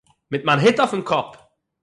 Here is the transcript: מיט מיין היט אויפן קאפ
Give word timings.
מיט 0.31 0.43
מיין 0.45 0.59
היט 0.59 0.79
אויפן 0.79 1.01
קאפ 1.09 1.27